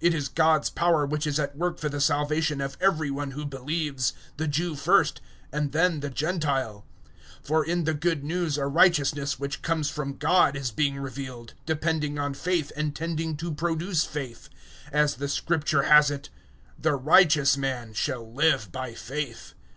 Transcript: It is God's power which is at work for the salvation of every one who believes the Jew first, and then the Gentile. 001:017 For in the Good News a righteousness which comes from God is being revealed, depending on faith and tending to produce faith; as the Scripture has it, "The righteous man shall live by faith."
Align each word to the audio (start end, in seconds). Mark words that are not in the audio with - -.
It 0.00 0.14
is 0.14 0.26
God's 0.26 0.68
power 0.68 1.06
which 1.06 1.28
is 1.28 1.38
at 1.38 1.56
work 1.56 1.78
for 1.78 1.88
the 1.88 2.00
salvation 2.00 2.60
of 2.60 2.76
every 2.80 3.08
one 3.08 3.30
who 3.30 3.44
believes 3.46 4.14
the 4.36 4.48
Jew 4.48 4.74
first, 4.74 5.20
and 5.52 5.70
then 5.70 6.00
the 6.00 6.10
Gentile. 6.10 6.84
001:017 7.42 7.46
For 7.46 7.64
in 7.64 7.84
the 7.84 7.94
Good 7.94 8.24
News 8.24 8.58
a 8.58 8.66
righteousness 8.66 9.38
which 9.38 9.62
comes 9.62 9.88
from 9.88 10.16
God 10.16 10.56
is 10.56 10.72
being 10.72 10.98
revealed, 10.98 11.54
depending 11.66 12.18
on 12.18 12.34
faith 12.34 12.72
and 12.74 12.96
tending 12.96 13.36
to 13.36 13.54
produce 13.54 14.02
faith; 14.04 14.48
as 14.90 15.14
the 15.14 15.28
Scripture 15.28 15.82
has 15.82 16.10
it, 16.10 16.30
"The 16.76 16.96
righteous 16.96 17.56
man 17.56 17.92
shall 17.92 18.28
live 18.34 18.72
by 18.72 18.92
faith." 18.92 19.54